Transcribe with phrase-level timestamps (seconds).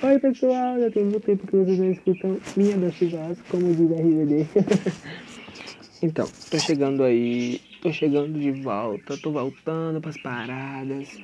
[0.00, 3.90] Oi pessoal, já tem muito tempo que vocês não escutam minha doce voz, como diz
[3.90, 4.46] a RBD.
[6.00, 11.20] então, tô chegando aí, tô chegando de volta, tô voltando pras paradas,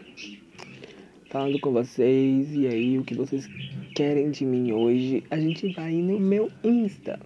[1.31, 3.49] falando com vocês, e aí, o que vocês
[3.95, 5.23] querem de mim hoje?
[5.31, 7.21] A gente vai no meu Insta,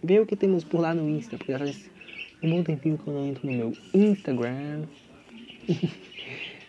[0.00, 1.90] ver o que temos por lá no Insta, porque já faz
[2.40, 4.84] um bom tempinho que eu não entro no meu Instagram.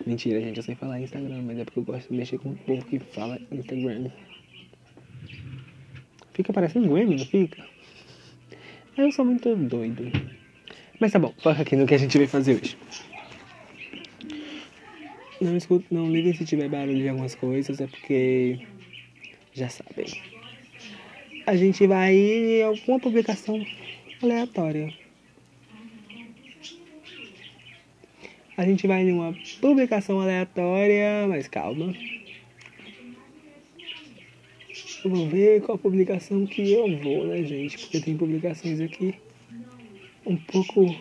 [0.05, 2.55] Mentira, gente, eu sei falar Instagram, mas é porque eu gosto de mexer com o
[2.55, 4.09] povo que fala Instagram.
[6.33, 7.65] Fica parecendo Grammy, não fica?
[8.97, 10.11] Eu sou muito doido.
[10.99, 12.77] Mas tá bom, foca aqui no que a gente vai fazer hoje.
[15.41, 18.59] Não escuto, não liguem se tiver barulho de algumas coisas, é porque
[19.53, 20.07] já sabem.
[21.45, 23.65] A gente vai em alguma publicação
[24.21, 25.04] aleatória.
[28.57, 31.93] A gente vai em uma publicação aleatória, mas calma.
[35.03, 37.77] Vamos ver qual publicação que eu vou, né, gente?
[37.77, 39.13] Porque tem publicações aqui
[40.25, 40.95] um pouco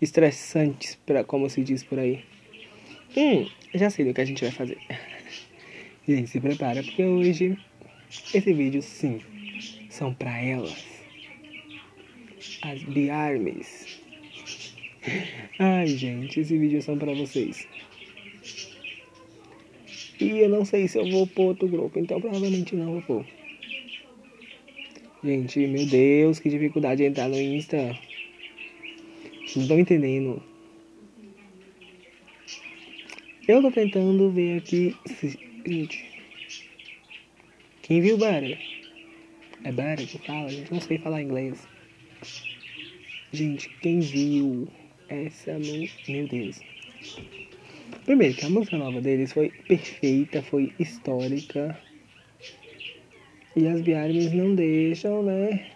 [0.00, 2.24] estressantes, pra, como se diz por aí.
[3.16, 4.78] Hum, já sei do que a gente vai fazer.
[6.08, 7.58] Gente, se prepara, porque hoje
[8.32, 9.20] esse vídeo, sim,
[9.90, 10.84] são pra elas.
[12.62, 13.95] As Biarmes.
[15.58, 17.66] Ai, gente, esse vídeo é só pra vocês.
[20.20, 23.26] E eu não sei se eu vou pôr outro grupo, então provavelmente não vou pôr.
[25.22, 27.98] Gente, meu Deus, que dificuldade de entrar no Insta.
[29.40, 30.42] Vocês não estão entendendo.
[33.46, 34.96] Eu tô tentando ver aqui.
[35.66, 36.04] Gente.
[37.82, 38.58] Quem viu Butter?
[39.64, 40.48] É Butter que fala?
[40.48, 41.66] Gente, não sei falar inglês.
[43.32, 44.68] Gente, quem viu
[45.08, 45.58] essa.
[46.08, 46.60] Meu Deus.
[48.04, 51.78] Primeiro, que a música nova deles foi perfeita, foi histórica.
[53.56, 55.66] E as Biarmes não deixam, né?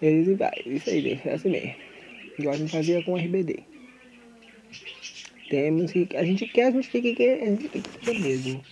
[0.00, 1.74] Eles vai, isso aí, deixa assim mesmo.
[2.38, 3.62] Igual a gente fazia com o RBD.
[5.48, 6.08] Temos que.
[6.16, 8.64] A gente quer, a gente tem que quer, a gente tem que fazer mesmo.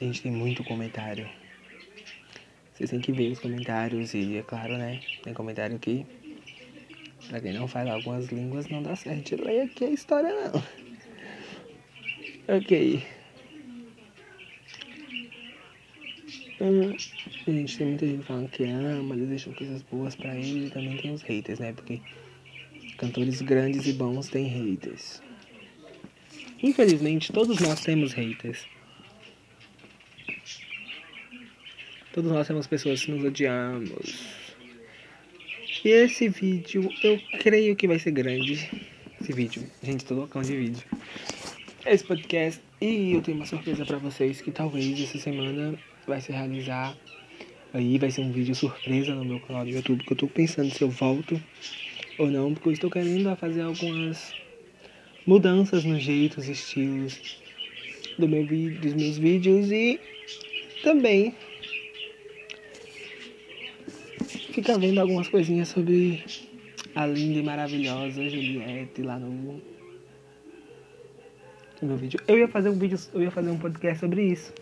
[0.00, 1.28] A gente tem muito comentário.
[2.72, 5.00] Vocês têm que ver os comentários e é claro, né?
[5.22, 6.06] Tem comentário aqui.
[7.30, 10.60] Pra quem não fala algumas línguas não dá certo de ler aqui a história não.
[12.56, 13.00] Ok.
[16.60, 16.96] Hum,
[17.46, 21.12] gente, tem muita gente falando que ama, desejam coisas boas pra ele e também tem
[21.12, 21.72] os haters, né?
[21.72, 22.00] Porque
[22.98, 25.22] cantores grandes e bons têm haters.
[26.60, 28.66] Infelizmente, todos nós temos haters.
[32.12, 34.39] Todos nós temos pessoas que nos odiamos.
[35.82, 38.68] E esse vídeo, eu creio que vai ser grande.
[39.18, 39.62] Esse vídeo.
[39.82, 40.84] Gente, tô loucão de vídeo.
[41.86, 42.60] Esse podcast.
[42.82, 46.94] E eu tenho uma surpresa pra vocês que talvez essa semana vai se realizar.
[47.72, 50.04] Aí vai ser um vídeo surpresa no meu canal do YouTube.
[50.04, 51.42] Que eu tô pensando se eu volto
[52.18, 52.52] ou não.
[52.52, 54.34] Porque eu estou querendo fazer algumas
[55.26, 57.40] mudanças nos jeitos, estilos
[58.18, 59.72] do meu, dos meus vídeos.
[59.72, 59.98] E
[60.82, 61.34] também
[64.50, 66.24] fica vendo algumas coisinhas sobre
[66.94, 69.60] a linda e maravilhosa Juliette lá no,
[71.80, 72.20] no meu vídeo.
[72.26, 74.52] Eu ia fazer um vídeo, eu ia fazer um podcast sobre isso.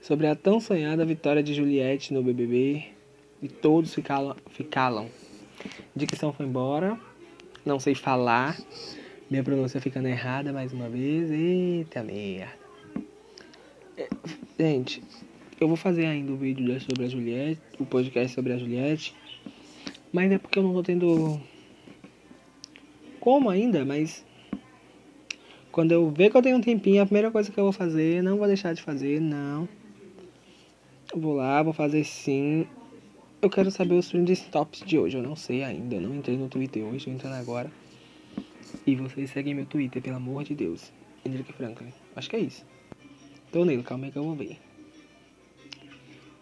[0.00, 2.84] Sobre a tão sonhada vitória de Juliette no BBB.
[3.42, 5.08] E todos ficaram, ficaram.
[5.94, 6.98] Dicção foi embora.
[7.64, 8.58] Não sei falar.
[9.30, 11.30] Minha pronúncia ficando errada mais uma vez.
[11.30, 12.52] Eita merda.
[13.96, 14.08] É,
[14.58, 15.02] gente,
[15.64, 19.14] eu vou fazer ainda o vídeo sobre a Juliette, o podcast sobre a Juliette.
[20.12, 21.40] Mas é porque eu não tô tendo
[23.18, 24.24] como ainda, mas
[25.72, 28.22] quando eu ver que eu tenho um tempinho, a primeira coisa que eu vou fazer,
[28.22, 29.66] não vou deixar de fazer, não.
[31.10, 32.66] Eu vou lá, vou fazer sim.
[33.40, 36.36] Eu quero saber os trending tops de hoje, eu não sei ainda, eu não entrei
[36.36, 37.70] no Twitter hoje, tô entrando agora.
[38.86, 40.92] E vocês seguem meu Twitter, pelo amor de Deus.
[41.24, 41.92] Henrique Franklin.
[42.14, 42.66] Acho que é isso.
[43.50, 44.58] Tô nele, calma aí que eu vou ver.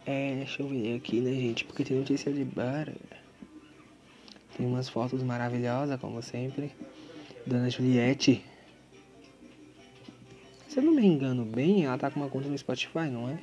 [0.04, 1.64] É, deixa eu ver aqui, né, gente?
[1.64, 2.92] Porque tem notícia de bar.
[4.56, 6.72] Tem umas fotos maravilhosas, como sempre.
[7.46, 8.44] Dona Juliette.
[10.68, 13.38] Se eu não me engano bem, ela tá com uma conta no Spotify, não é?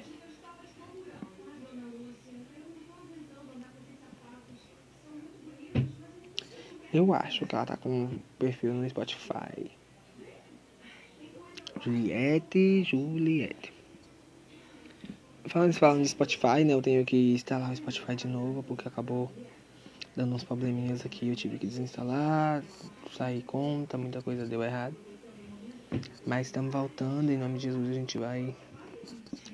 [6.92, 9.72] Eu acho que ela tá com um perfil no Spotify.
[11.82, 13.79] Juliette, Juliette.
[15.48, 16.74] Falando, falando de Spotify, né?
[16.74, 19.32] Eu tenho que instalar o Spotify de novo porque acabou
[20.16, 21.30] dando uns probleminhas aqui.
[21.30, 22.64] Eu tive que desinstalar,
[23.16, 24.96] sair conta, muita coisa deu errado.
[26.26, 28.56] Mas estamos voltando, em nome de Jesus a gente vai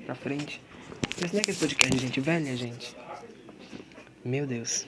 [0.06, 0.62] pra frente.
[1.18, 2.96] Esse não é aquele podcast de gente velha, gente?
[4.24, 4.88] Meu Deus.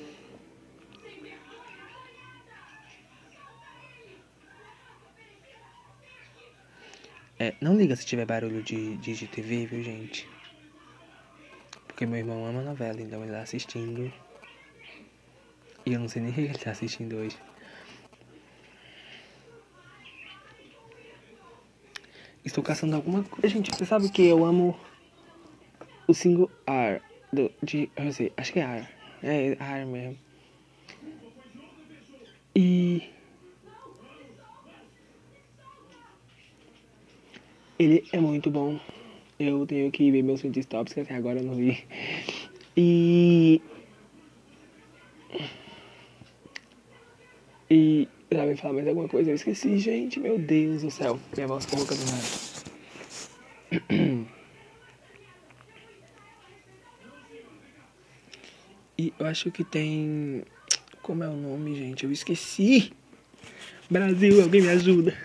[7.39, 10.27] É, não liga se tiver barulho de, de, de TV, viu, gente?
[11.97, 14.13] Porque meu irmão ama novela, então ele tá assistindo.
[15.83, 17.35] E eu não sei nem o que ele tá assistindo hoje.
[22.45, 23.47] Estou caçando alguma coisa.
[23.47, 24.79] Gente, você sabe que eu amo
[26.07, 27.01] o single R
[27.33, 27.89] do, de.
[28.13, 28.88] Sei, acho que é R.
[29.23, 30.19] É R mesmo.
[32.55, 33.09] E.
[37.79, 38.79] Ele é muito bom.
[39.39, 41.84] Eu tenho que ver meus 20 stops, que até agora eu não vi.
[42.75, 43.62] E.
[47.69, 48.07] E.
[48.31, 49.31] Já me falar mais alguma coisa?
[49.31, 50.19] Eu esqueci, gente.
[50.19, 51.19] Meu Deus do céu.
[51.36, 52.24] Minha voz ficou louca do nada.
[59.00, 60.44] E eu acho que tem.
[61.04, 62.04] Como é o nome, gente?
[62.04, 62.92] Eu esqueci.
[63.89, 65.16] Brasil, alguém me ajuda.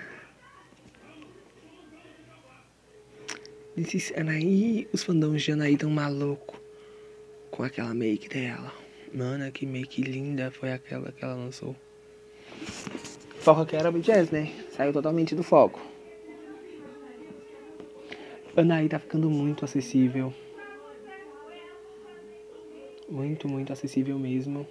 [3.74, 6.60] Disse Anaí, os fandões de Anaí tão maluco
[7.50, 8.70] com aquela make dela.
[9.14, 11.74] Mano, que make linda foi aquela que ela lançou.
[13.40, 14.52] Foco que era o BTS, né?
[14.70, 15.80] Saiu totalmente do foco.
[18.54, 20.34] Anaí tá ficando muito acessível.
[23.08, 24.66] Muito, muito acessível mesmo.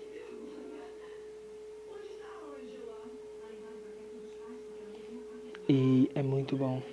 [5.68, 6.84] E é muito bom.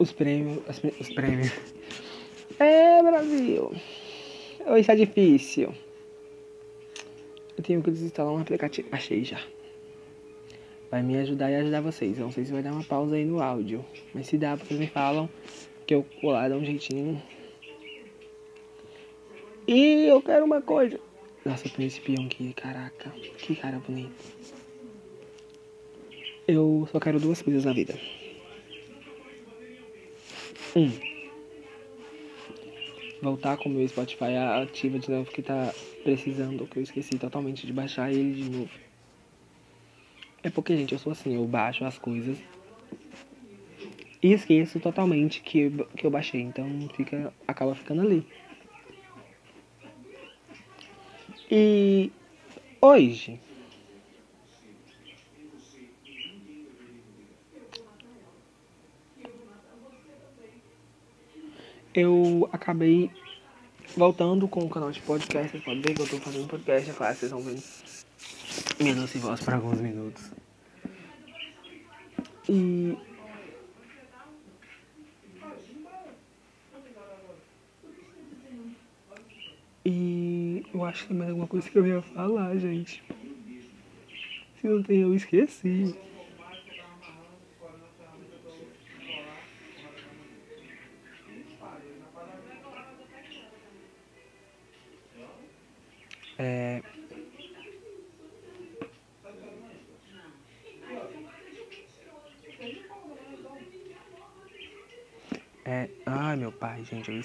[0.00, 0.62] Os prêmios.
[0.98, 1.52] Os prêmios.
[2.58, 3.72] É, Brasil.
[4.66, 5.74] Hoje tá difícil.
[7.56, 8.86] Eu tenho que desinstalar um aplicativo.
[8.92, 9.40] Achei já.
[10.90, 12.18] Vai me ajudar e ajudar vocês.
[12.18, 13.82] Eu não sei se vai dar uma pausa aí no áudio.
[14.12, 15.26] Mas se dá, vocês me falam
[15.86, 17.22] que eu lá dar um jeitinho.
[19.66, 21.00] E eu quero uma coisa.
[21.46, 23.10] Nossa, eu esse peão aqui, caraca.
[23.38, 24.12] Que cara bonito.
[26.46, 27.98] Eu só quero duas coisas na vida.
[30.76, 30.90] Um.
[33.22, 37.66] Voltar com o meu Spotify ativo de novo que tá precisando, que eu esqueci totalmente
[37.66, 38.70] de baixar ele de novo.
[40.42, 42.38] É porque, gente, eu sou assim, eu baixo as coisas
[44.22, 48.26] e esqueço totalmente que que eu baixei, então fica, acaba ficando ali.
[51.50, 52.10] E
[52.80, 53.40] hoje
[61.94, 63.10] eu acabei
[63.96, 65.50] voltando com o canal de podcast.
[65.50, 67.58] Vocês podem ver que eu tô fazendo podcast, é claro, vocês vão ver
[68.80, 70.30] minha doce voz por alguns minutos.
[72.48, 72.96] E.
[79.82, 83.02] E eu acho que tem mais alguma coisa que eu ia falar, gente.
[84.60, 85.96] Se não tem, eu esqueci.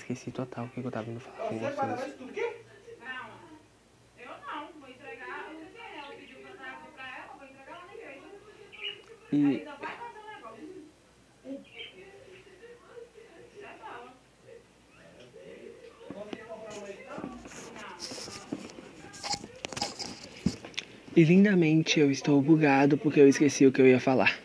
[0.05, 1.75] Esqueci total o que eu tava indo falar com vocês.
[1.79, 1.89] Não,
[4.19, 5.50] eu não, vou entregar.
[5.51, 8.21] Eu sei que ela pediu pra trazer pra ela, vou entregar lá na igreja.
[9.31, 9.35] E...
[9.35, 10.65] Ainda vai fazer um negócio.
[13.59, 14.13] Já fala.
[21.15, 24.38] E lindamente eu estou bugado porque eu esqueci o que eu ia falar.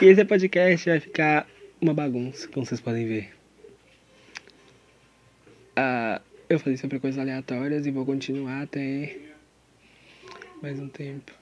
[0.00, 1.46] E esse podcast vai ficar
[1.80, 3.37] uma bagunça, como vocês podem ver.
[5.80, 9.16] Ah, eu falei sobre coisas aleatórias e vou continuar até
[10.60, 11.32] mais um tempo.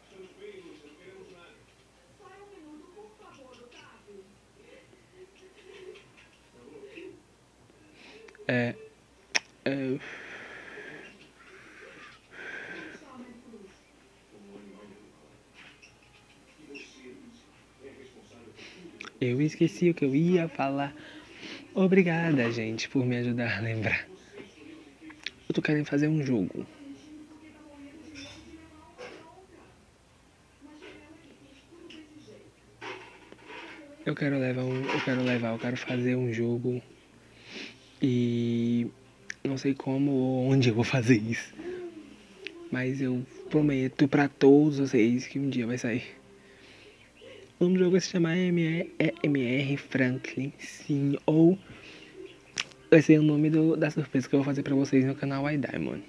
[8.46, 8.74] É,
[9.64, 9.98] é,
[19.18, 20.94] Eu esqueci o que eu ia falar.
[21.72, 24.15] Obrigada, gente, por me ajudar a lembrar.
[25.62, 26.66] Querendo fazer um jogo.
[34.04, 36.80] Eu quero levar um, eu quero levar, eu quero fazer um jogo
[38.00, 38.86] e
[39.44, 41.54] Não sei como ou onde eu vou fazer isso.
[42.70, 46.04] Mas eu prometo pra todos vocês que um dia vai sair.
[47.58, 51.58] O nome do jogo vai se chamar MR, MR Franklin, sim, ou
[52.96, 55.50] vai ser o nome do, da surpresa que eu vou fazer pra vocês no canal
[55.50, 56.02] iDiamond.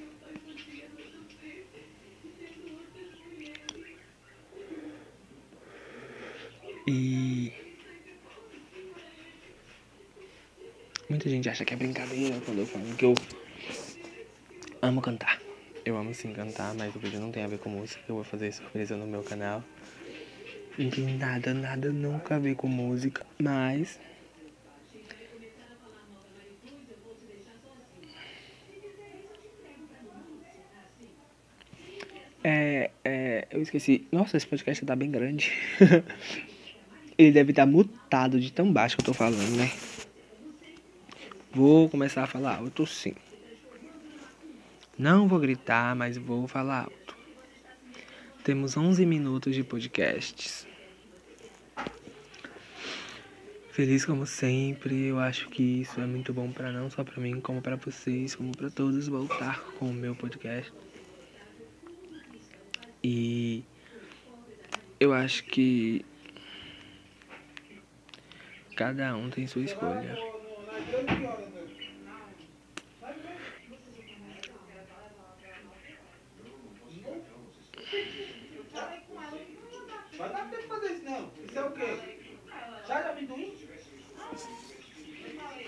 [6.87, 7.51] E
[11.09, 13.13] muita gente acha que é brincadeira quando eu falo que eu
[14.81, 15.41] amo cantar.
[15.83, 17.99] Eu amo sim cantar, mas o vídeo não tem a ver com música.
[18.07, 19.61] Eu vou fazer surpresa no meu canal.
[20.77, 23.99] Não tem nada, nada nunca a ver com música, mas
[32.49, 34.07] É, é, eu esqueci.
[34.09, 35.51] Nossa, esse podcast tá bem grande.
[37.17, 39.69] Ele deve estar mutado de tão baixo que eu tô falando, né?
[41.51, 43.13] Vou começar a falar alto sim.
[44.97, 47.17] Não vou gritar, mas vou falar alto.
[48.45, 50.65] Temos 11 minutos de podcasts.
[53.71, 57.41] Feliz como sempre, eu acho que isso é muito bom para não só para mim,
[57.41, 60.71] como para vocês, como para todos voltar com o meu podcast.
[63.09, 63.63] E
[64.99, 66.05] eu acho que
[68.75, 70.13] cada um tem sua escolha.
[80.17, 81.31] Vai dar tempo de fazer isso não.
[81.45, 81.99] Isso é o quê?
[82.85, 83.53] Chá de amendoim?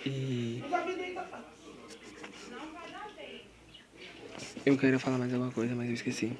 [0.05, 1.43] E Os amendoim tá...
[4.65, 6.37] eu quero falar mais alguma coisa, mas eu esqueci.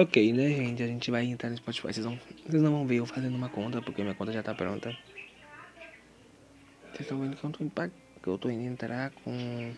[0.00, 0.82] Ok, né, gente?
[0.82, 1.92] A gente vai entrar no Spotify.
[1.92, 4.54] Vocês, vão, vocês não vão ver eu fazendo uma conta, porque minha conta já tá
[4.54, 4.96] pronta.
[6.84, 7.70] Vocês estão vendo que eu tô,
[8.22, 9.74] que eu tô indo entrar com.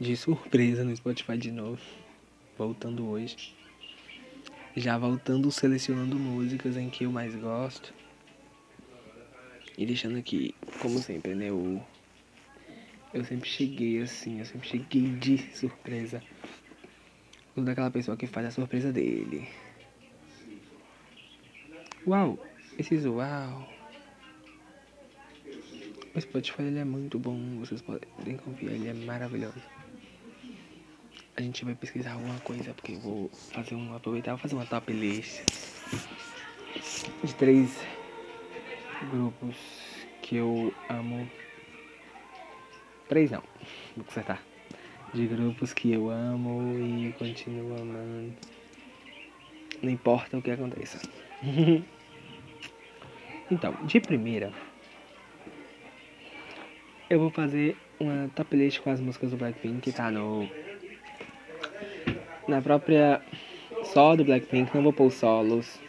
[0.00, 1.80] De surpresa no Spotify de novo.
[2.56, 3.54] Voltando hoje.
[4.74, 7.94] Já voltando selecionando músicas em que eu mais gosto.
[9.76, 11.52] E deixando aqui, como sempre, né?
[11.52, 11.80] O
[13.14, 16.20] eu sempre cheguei assim, eu sempre cheguei de surpresa.
[17.64, 19.48] Daquela pessoa que faz a surpresa dele.
[22.06, 22.38] Uau!
[22.78, 23.68] Esses uau!
[26.14, 29.60] O Spotify ele é muito bom, vocês podem confiar, ele é maravilhoso.
[31.36, 33.94] A gente vai pesquisar alguma coisa, porque eu vou fazer um.
[33.94, 35.40] aproveitar vou fazer uma top list
[37.22, 37.76] de três
[39.10, 39.56] grupos
[40.22, 41.28] que eu amo
[43.08, 43.42] Três não,
[43.96, 44.42] vou consertar.
[45.14, 48.34] De grupos que eu amo e continuo amando.
[49.82, 51.00] Não importa o que aconteça.
[53.50, 54.52] então, de primeira,
[57.08, 60.48] eu vou fazer uma top list com as músicas do Blackpink que tá no.
[62.46, 63.22] Na própria.
[63.84, 65.80] Só do Blackpink, não vou pôr os solos.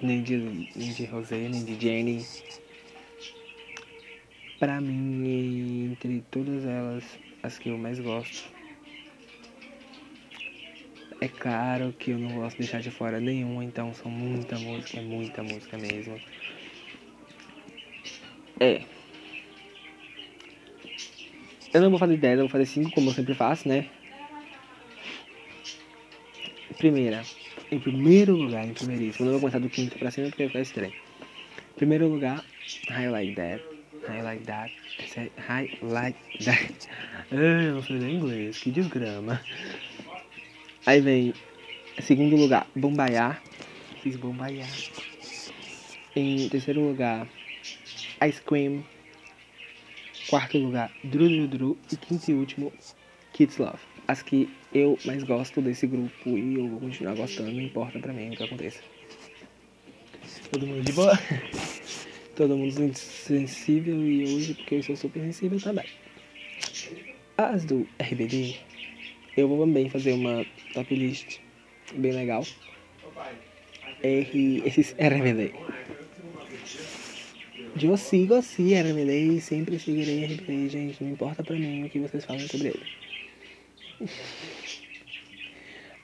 [0.00, 0.36] Nem de,
[0.74, 2.24] nem de Rosé, nem de Jennie.
[4.58, 7.04] Pra mim, entre todas elas,
[7.42, 8.50] as que eu mais gosto.
[11.22, 15.02] É claro que eu não de deixar de fora nenhuma, então são muita música, é
[15.02, 16.20] muita música mesmo.
[18.58, 18.82] É.
[21.72, 23.86] Eu não vou fazer 10, eu vou fazer 5 como eu sempre faço, né?
[26.76, 27.22] Primeira.
[27.70, 29.24] Em primeiro lugar, em primeiríssimo.
[29.24, 30.92] Eu não vou começar do quinto pra cima porque vai ficar estranho.
[31.76, 32.44] Primeiro lugar,
[32.90, 33.62] I Like That.
[34.08, 34.72] I like that.
[35.48, 36.88] I like that.
[37.30, 39.40] Ah, eu não sei nem inglês, que desgrama.
[40.84, 41.32] Aí vem,
[42.00, 43.40] segundo lugar, Bombaiá.
[44.02, 44.66] Fiz Bombaiá.
[46.16, 47.28] Em terceiro lugar,
[48.28, 48.82] Ice Cream.
[50.28, 51.78] Quarto lugar, Dru Dru Dru.
[51.92, 52.72] E quinto e último,
[53.32, 53.78] Kids Love.
[54.08, 58.12] As que eu mais gosto desse grupo e eu vou continuar gostando, não importa pra
[58.12, 58.80] mim o que aconteça.
[60.50, 61.16] Todo mundo de boa?
[62.34, 65.86] todo mundo sensível e hoje porque eu sou super sensível também.
[67.38, 68.58] As do RBD,
[69.36, 71.38] eu vou também fazer uma top list
[71.94, 72.44] bem legal.
[74.02, 75.52] R, esses RBD.
[77.80, 81.02] Eu sigo assim RBD e sempre seguirei RBD, gente.
[81.02, 82.82] Não importa pra mim o que vocês falam sobre ele.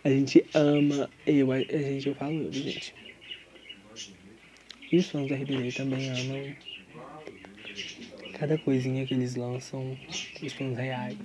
[0.04, 2.94] A gente ama, eu, a gente, eu falo eu, gente.
[4.90, 6.56] E os fãs do RBD também amam
[8.38, 9.98] cada coisinha que eles lançam,
[10.42, 11.18] os fãs reais.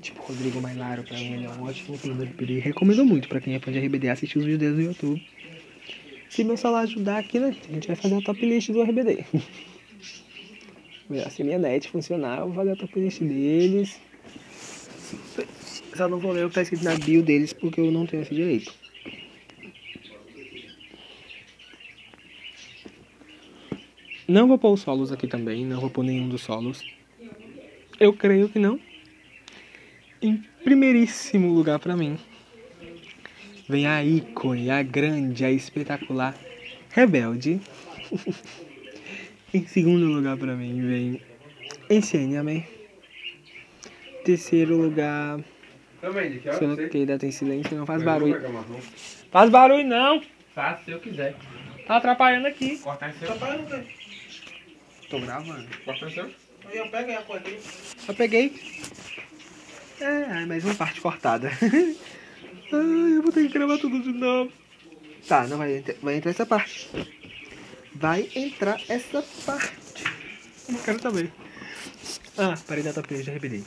[0.00, 2.58] Tipo, Rodrigo Mailaro, pra mim, ele é um ótimo fã do RBD.
[2.60, 5.26] Recomendo muito pra quem é fã de RBD assistir os vídeos deles no YouTube.
[6.28, 7.54] Se meu salário ajudar aqui, né?
[7.68, 9.24] A gente vai fazer a top list do RBD.
[11.30, 14.00] Se a minha net funcionar, eu vou fazer a top list deles.
[15.94, 18.34] Só não vou ler o que tá na bio deles porque eu não tenho esse
[18.34, 18.72] direito.
[24.26, 26.82] Não vou pôr os solos aqui também, não vou pôr nenhum dos solos.
[28.00, 28.80] Eu creio que não.
[30.22, 32.16] Em primeiríssimo lugar pra mim,
[33.68, 36.32] vem a ícone, a grande, a espetacular
[36.90, 37.60] Rebelde.
[39.52, 41.22] em segundo lugar pra mim vem
[41.90, 42.64] Ensina-me.
[44.24, 45.40] Terceiro lugar,
[46.00, 48.40] Também, que hora se eu não queira tem silêncio, não faz barulho.
[49.32, 50.22] Faz barulho não!
[50.54, 51.34] Faça se eu quiser.
[51.84, 52.78] Tá atrapalhando aqui.
[52.78, 53.36] Cortar em seu.
[53.36, 53.84] Tá o quê?
[55.10, 55.66] Tô gravando.
[55.84, 56.30] Cortar em seu.
[56.66, 57.58] Aí eu pego e a aqui.
[58.06, 58.54] Eu peguei.
[60.02, 61.48] É, ai, mais uma parte cortada.
[61.62, 64.50] ai, eu vou ter que gravar tudo de novo.
[65.28, 66.90] Tá, não vai vai entrar essa parte.
[67.94, 70.04] Vai entrar essa parte.
[70.68, 71.30] Não quero saber.
[72.36, 73.62] Ah, parei da top já repeti.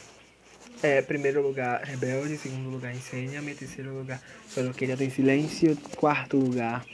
[0.83, 2.37] É, primeiro lugar, Rebelde.
[2.37, 3.55] Segundo lugar, Ensenia-me.
[3.55, 4.21] Terceiro lugar,
[4.53, 5.77] já tem silêncio.
[5.95, 6.85] Quarto lugar,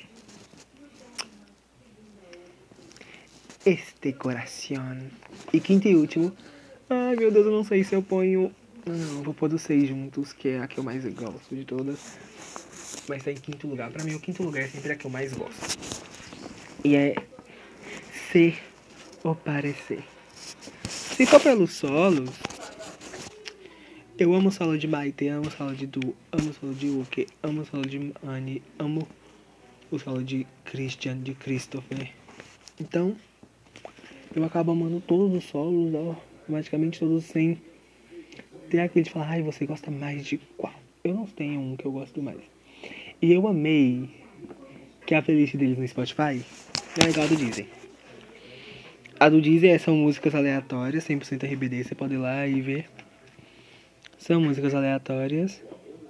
[3.66, 5.00] Este Coração.
[5.52, 6.32] E quinto e último,
[6.88, 8.54] ai meu Deus, eu não sei se eu ponho.
[8.86, 12.18] Não, vou pôr dos seis juntos, que é a que eu mais gosto de todas.
[13.08, 13.92] Mas tá em quinto lugar.
[13.92, 15.78] Pra mim, o quinto lugar é sempre a que eu mais gosto.
[16.84, 17.16] E é
[18.32, 18.58] ser
[19.24, 20.04] ou parecer.
[20.88, 22.30] Se for pelos solos,
[24.18, 26.90] eu amo o solo de Maite, amo o solo de Du, amo o solo de
[26.90, 29.08] Uke, amo o solo de Anne, amo
[29.92, 32.12] o solo de Christian, de Christopher.
[32.80, 33.16] Então,
[34.36, 37.62] eu acabo amando todos os solos, automaticamente todos sem
[38.72, 40.74] ter aquele de falar, ai, você gosta mais de qual?
[41.04, 42.40] Eu não tenho um que eu gosto mais.
[43.22, 44.10] E eu amei
[45.06, 46.42] que a playlist deles no Spotify
[47.00, 47.68] é legal do Disney.
[49.20, 52.90] A do Disney são músicas aleatórias, 100% RBD, você pode ir lá e ver.
[54.18, 55.62] São músicas aleatórias.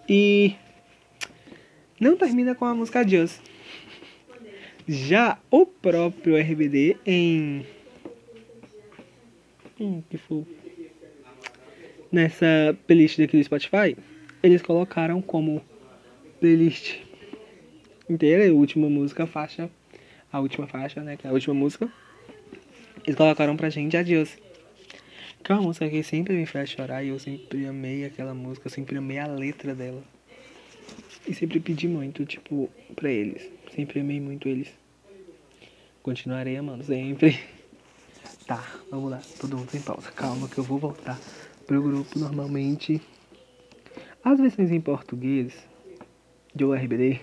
[0.08, 0.56] E
[2.00, 3.40] não termina com a música Just.
[4.88, 7.66] Já o próprio RBD em.
[9.80, 10.61] Hum, que fofo.
[12.12, 13.96] Nessa playlist daqui do Spotify,
[14.44, 15.62] eles colocaram como
[16.42, 16.98] playlist
[18.10, 19.70] inteira, a última música, faixa.
[20.30, 21.16] A última faixa, né?
[21.16, 21.90] Que é a última música.
[23.06, 24.38] Eles colocaram pra gente Adios.
[25.42, 28.68] Que é uma música que sempre me faz chorar e eu sempre amei aquela música,
[28.68, 30.04] eu sempre amei a letra dela.
[31.26, 33.50] E sempre pedi muito, tipo, pra eles.
[33.74, 34.68] Sempre amei muito eles.
[36.04, 37.40] Continuarei amando sempre.
[38.48, 39.22] Tá, vamos lá.
[39.40, 40.12] Todo mundo em pausa.
[40.12, 41.18] Calma que eu vou voltar
[41.72, 43.02] pro grupo normalmente.
[44.22, 45.54] As versões em português
[46.54, 47.22] de URBD,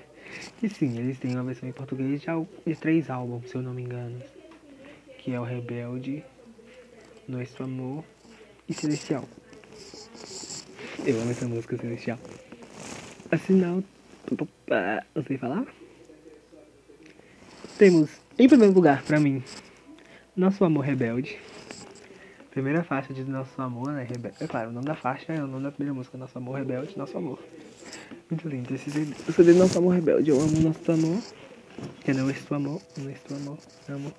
[0.58, 2.26] que sim, eles têm uma versão em português de,
[2.66, 4.18] de três álbuns, se eu não me engano.
[5.18, 6.24] Que é o Rebelde,
[7.28, 8.02] Nosso Amor
[8.66, 9.28] e Celestial.
[11.04, 12.18] Eu amo essa música Celestial.
[13.30, 13.84] Afinal,
[14.32, 15.66] opa, não sei falar.
[17.76, 19.44] Temos, em primeiro lugar, pra mim,
[20.34, 21.38] Nosso Amor Rebelde.
[22.58, 24.02] Primeira faixa de Nosso Amor, né?
[24.02, 24.42] Rebelde.
[24.42, 26.98] É claro, o nome da faixa é o nome da primeira música, Nosso Amor Rebelde,
[26.98, 27.38] Nosso Amor.
[28.28, 29.14] Muito lindo esse CD.
[29.28, 30.30] O CD Nosso Amor Rebelde.
[30.30, 31.22] Eu amo Nosso Amor.
[32.00, 32.82] Que não Nosso Amor.
[32.96, 33.58] Nosso Amor.
[33.88, 34.12] Amo.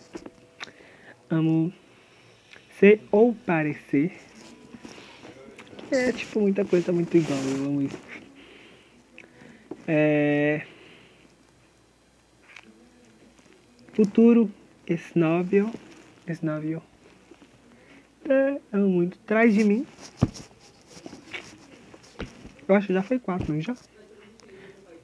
[1.29, 1.73] Amo
[2.79, 4.13] ser ou parecer.
[5.91, 7.39] É tipo muita coisa muito igual.
[7.39, 7.99] Eu amo isso.
[9.85, 10.65] É...
[13.91, 14.49] Futuro
[14.87, 15.69] Esnóvel.
[16.25, 16.81] Esnóvel.
[18.29, 19.17] É, amo muito.
[19.25, 19.87] Traz de mim.
[22.67, 23.75] Eu acho que já foi quatro, não já?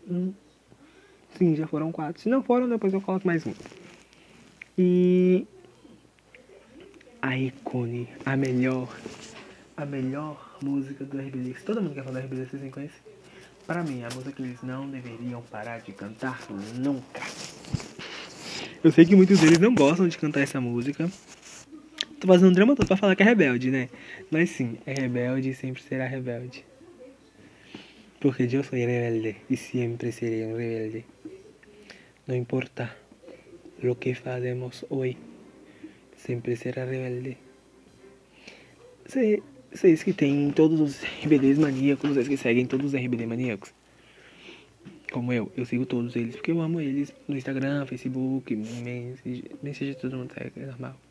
[0.07, 0.31] Hum.
[1.35, 2.21] Sim, já foram quatro.
[2.21, 3.53] Se não foram, depois eu coloco mais um.
[4.77, 5.47] E
[7.19, 8.95] a ícone, a melhor,
[9.75, 11.17] a melhor música do.
[11.55, 12.99] Se todo mundo quer falar do RBD, vocês conhecem?
[13.65, 16.39] Pra mim, a música que eles não deveriam parar de cantar
[16.75, 17.23] nunca.
[18.83, 21.09] Eu sei que muitos deles não gostam de cantar essa música.
[22.25, 23.87] Tô fazendo um drama todo pra falar que é rebelde, né?
[24.31, 26.65] Mas sim, é rebelde e sempre será rebelde.
[28.19, 31.05] Porque eu sou rebelde e sempre serei um rebelde.
[32.25, 32.97] Não importa
[33.83, 35.15] lo que fazemos hoy,
[36.17, 37.37] sempre será rebelde.
[39.05, 43.71] Cê- Vocês que tem todos os RBDs maníacos, vocês que seguem todos os RBD maníacos.
[45.11, 48.55] Como eu, eu sigo todos eles, porque eu amo eles no Instagram, Facebook,
[49.61, 51.04] Message todo mundo segue, é normal.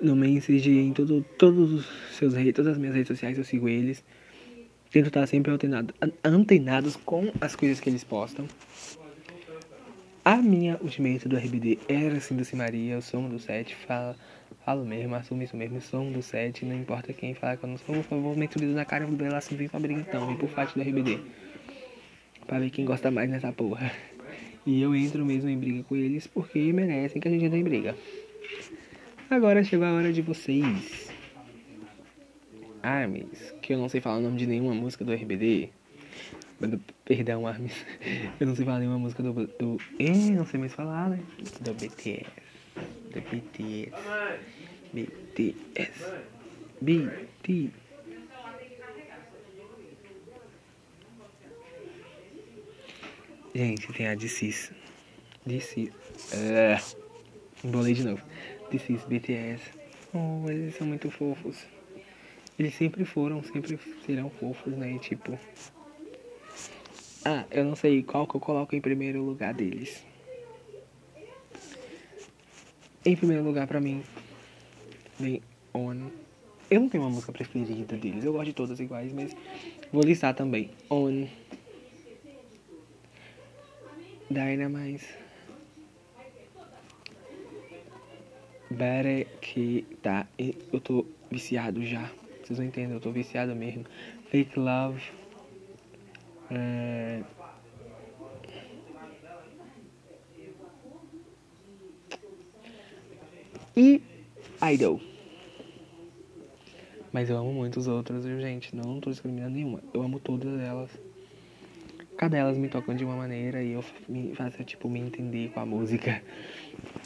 [0.00, 3.68] No Message, em todo, todos os seus redes, todas as minhas redes sociais eu sigo
[3.68, 4.04] eles.
[4.90, 8.46] Tento estar sempre antenado, an- antenados com as coisas que eles postam.
[10.24, 14.16] A minha ultimate do RBD era Cinda-se Maria, o som do set, fala
[14.64, 17.68] Falo mesmo, assumo isso mesmo, sou um do set, não importa quem falar que eu
[17.68, 19.78] não sou, por favor, meto o dedo na cara e vou lá assim, vem pra
[19.78, 21.18] briga então, vem pro fight do RBD.
[22.46, 23.92] Pra ver quem gosta mais nessa porra.
[24.64, 27.62] E eu entro mesmo em briga com eles porque merecem que a gente entre em
[27.62, 27.94] briga.
[29.30, 31.10] Agora chegou a hora de vocês.
[32.82, 35.70] Armes, que eu não sei falar o nome de nenhuma música do RBD.
[37.04, 37.74] Perdão, Armes.
[38.38, 39.32] Eu não sei falar nenhuma música do.
[39.32, 41.18] do eh, não sei mais falar, né?
[41.60, 42.26] Do BTS.
[43.12, 43.92] Do BTS.
[44.92, 46.22] BTS.
[46.80, 47.70] BT.
[53.54, 54.72] Gente, tem a DC's.
[55.46, 55.92] DC.
[56.32, 56.78] É.
[57.62, 58.22] Embolei de novo.
[58.70, 59.62] DC's BTS.
[60.12, 61.64] Oh, eles são muito fofos.
[62.58, 64.98] Eles sempre foram, sempre serão fofos, né?
[64.98, 65.38] Tipo.
[67.24, 70.04] Ah, eu não sei qual que eu coloco em primeiro lugar deles.
[73.04, 74.02] Em primeiro lugar, pra mim,
[75.18, 76.10] vem On.
[76.70, 79.36] Eu não tenho uma música preferida deles, eu gosto de todas iguais, mas
[79.92, 80.70] vou listar também.
[80.88, 81.26] On.
[84.30, 85.23] Dynamite.
[88.74, 90.26] Better que tá.
[90.72, 92.10] Eu tô viciado já.
[92.42, 93.84] Vocês não entendem, eu tô viciado mesmo.
[94.30, 95.02] Fake Love.
[96.50, 97.22] É...
[103.76, 104.02] E
[104.72, 105.00] Idol.
[107.12, 108.74] Mas eu amo muito os outros, viu, gente?
[108.74, 109.80] Não tô discriminando nenhuma.
[109.92, 110.90] Eu amo todas elas.
[112.24, 115.60] Cada elas me tocam de uma maneira e eu me faço, tipo, me entender com
[115.60, 116.22] a música.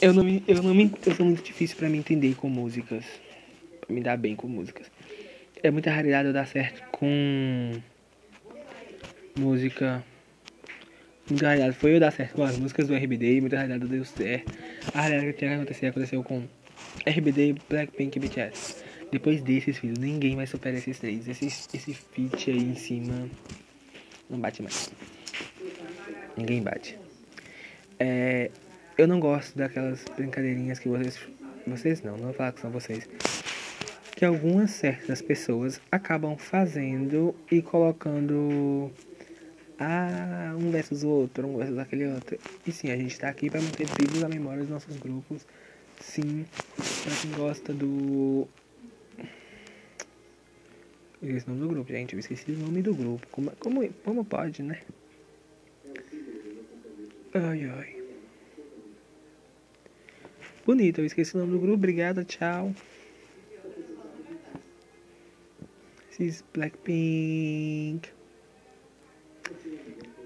[0.01, 3.05] Eu não me, eu não me, eu sou muito difícil para me entender com músicas.
[3.81, 4.89] Pra me dar bem com músicas.
[5.61, 7.73] É muita raridade eu dar certo com
[9.37, 10.05] música.
[11.29, 14.57] Muita raridade foi eu dar certo com as músicas do RBD muita raridade deu certo.
[14.95, 16.45] A raridade que tinha acontecido aconteceu com
[17.05, 18.85] RBD, Blackpink e BTS.
[19.11, 21.27] Depois desses, filhos, ninguém mais supera esses três.
[21.27, 23.29] Esse, esse feat aí em cima
[24.29, 24.91] não bate mais.
[26.37, 26.99] Ninguém bate.
[27.99, 28.51] É,
[28.97, 31.19] eu não gosto daquelas brincadeirinhas que vocês.
[31.67, 33.09] Vocês não, não vou falar que são vocês.
[34.15, 38.91] Que algumas certas pessoas acabam fazendo e colocando.
[39.79, 42.39] Ah, um versus o outro, um versus aquele outro.
[42.67, 45.47] E sim, a gente tá aqui para manter vivos a memória dos nossos grupos.
[46.01, 46.45] Sim,
[46.77, 48.49] pra quem gosta do.
[51.21, 52.13] O nome do grupo, gente.
[52.13, 53.27] Eu esqueci o nome do grupo.
[53.29, 54.81] Como, como, como pode, né?
[57.35, 58.03] Ai, ai.
[60.65, 61.75] Bonito, eu esqueci o nome do grupo.
[61.75, 62.73] Obrigada, tchau.
[66.11, 68.09] Esses Blackpink.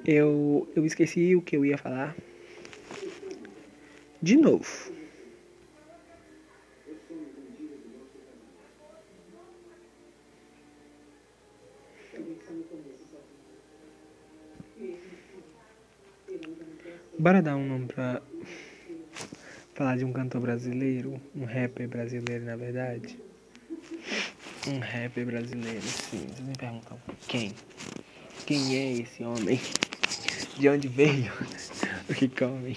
[0.05, 2.14] Eu, eu esqueci o que eu ia falar.
[4.20, 4.92] De novo.
[17.18, 18.20] Bora dar um nome pra
[19.75, 23.18] falar de um cantor brasileiro, um rapper brasileiro na verdade.
[24.68, 26.27] Um rapper brasileiro, sim.
[26.27, 26.98] Vocês me perguntam
[27.29, 27.55] quem?
[28.46, 29.61] Quem é esse homem?
[30.59, 31.33] De onde veio?
[32.11, 32.77] O que come?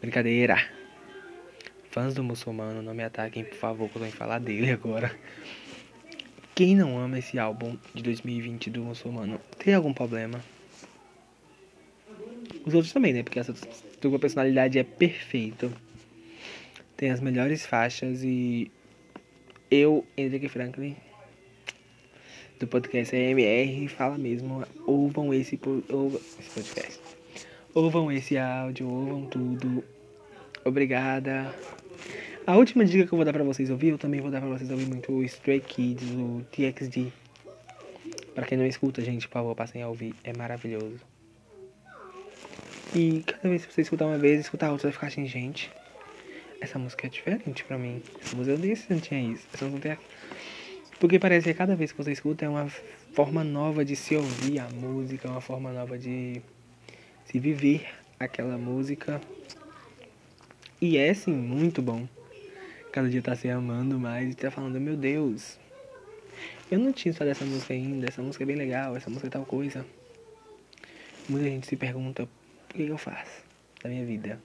[0.00, 0.56] Brincadeira.
[1.90, 5.10] Fãs do muçulmano, não me ataquem, por favor, que eu falar dele agora.
[6.54, 10.38] Quem não ama esse álbum de 2020 do muçulmano tem algum problema?
[12.66, 13.22] Os outros também, né?
[13.22, 13.54] Porque essa
[14.00, 15.70] tua personalidade é perfeita.
[16.96, 18.70] Tem as melhores faixas e
[19.70, 20.94] eu, Henrique Franklin,
[22.60, 27.00] do podcast AMR, fala mesmo, ouvam esse, ouvam esse podcast.
[27.74, 29.82] Ouvam esse áudio, ouvam tudo.
[30.64, 31.52] Obrigada.
[32.44, 34.50] A última dica que eu vou dar pra vocês ouvir, eu também vou dar pra
[34.50, 37.12] vocês ouvir muito o Stray Kids, o TXD.
[38.34, 40.12] Pra quem não escuta, gente, por favor, passem a ouvir.
[40.24, 41.00] É maravilhoso.
[42.92, 45.70] E cada vez que você escutar uma vez, escutar outra, vai ficar assim, gente.
[46.60, 48.02] Essa música é diferente pra mim.
[48.20, 49.46] Essa música eu nem sentia isso.
[49.54, 49.98] Essa música tem...
[50.98, 52.68] Porque parece que cada vez que você escuta é uma
[53.12, 56.42] forma nova de se ouvir a música, uma forma nova de
[57.24, 57.86] se viver
[58.18, 59.20] aquela música.
[60.80, 62.08] E é sim muito bom.
[62.92, 65.58] Cada dia tá se amando mais e tá falando, meu Deus.
[66.70, 69.30] Eu não tinha só dessa música ainda, essa música é bem legal, essa música é
[69.30, 69.84] tal coisa.
[71.26, 72.28] Muita gente se pergunta o
[72.68, 73.42] que, eu faço
[73.82, 74.38] da minha vida?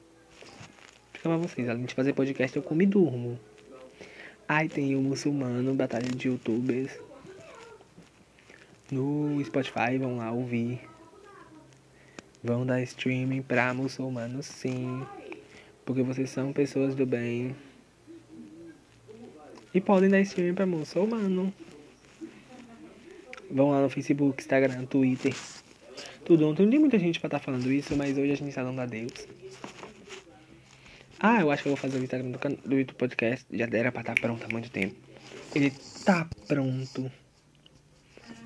[1.22, 3.38] Vou pra vocês, além de fazer podcast, eu como e durmo.
[4.48, 6.98] Aí tem o muçulmano, batalha de youtubers.
[8.90, 10.80] No Spotify, vão lá ouvir.
[12.42, 15.06] Vão dar streaming pra muçulmanos, sim.
[15.84, 17.54] Porque vocês são pessoas do bem.
[19.78, 21.54] E podem dar stream pra muçulmano.
[23.52, 25.36] Vão lá no Facebook, Instagram, Twitter.
[26.26, 26.48] Tudo.
[26.48, 28.82] Não tem muita gente pra estar tá falando isso, mas hoje a gente tá dando
[28.82, 29.12] a Deus.
[31.20, 33.46] Ah, eu acho que eu vou fazer o Instagram do, do YouTube Podcast.
[33.52, 34.96] Já era pra estar tá pronto há muito tempo.
[35.54, 35.72] Ele
[36.04, 37.12] tá pronto.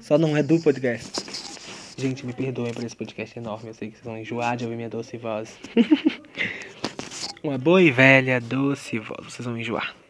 [0.02, 1.14] Só não é do podcast.
[1.98, 3.70] Gente, me perdoem por esse podcast enorme.
[3.70, 5.58] Eu sei que vocês vão enjoar de ouvir minha doce voz.
[7.42, 9.32] Uma boa e velha doce voz.
[9.34, 10.01] Vocês vão enjoar.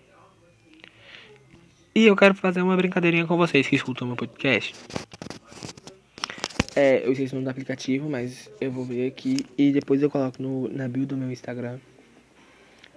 [1.93, 4.73] E eu quero fazer uma brincadeirinha com vocês que escutam meu podcast.
[6.73, 10.10] É, eu esqueci o nome do aplicativo, mas eu vou ver aqui e depois eu
[10.10, 11.80] coloco no, na bio do meu Instagram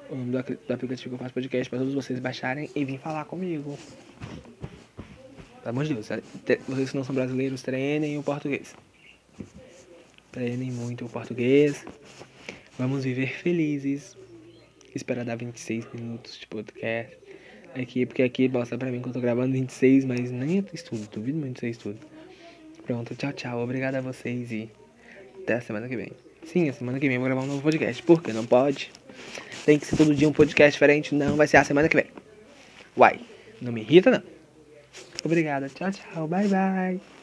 [0.08, 3.00] o nome do, do aplicativo que eu faço podcast para todos vocês baixarem e vir
[3.00, 3.76] falar comigo.
[5.58, 6.08] Pelo amor de Deus,
[6.68, 8.76] vocês que não são brasileiros, treinem o português.
[10.30, 11.84] Treinem muito o português.
[12.78, 14.16] Vamos viver felizes.
[14.94, 17.23] Esperar dar 26 minutos de podcast
[17.80, 21.08] aqui, porque aqui mostra pra mim que eu tô gravando 26, mas nem é estudo,
[21.12, 21.98] duvido muito ser estudo.
[22.86, 23.62] Pronto, tchau, tchau.
[23.62, 24.70] Obrigado a vocês e
[25.42, 26.12] até a semana que vem.
[26.44, 28.02] Sim, a semana que vem eu vou gravar um novo podcast.
[28.02, 28.90] Por que não pode?
[29.64, 31.14] Tem que ser todo dia um podcast diferente.
[31.14, 32.06] Não, vai ser a semana que vem.
[32.96, 33.20] Uai,
[33.60, 34.22] não me irrita não.
[35.24, 35.68] Obrigada.
[35.68, 36.28] Tchau, tchau.
[36.28, 37.13] Bye, bye.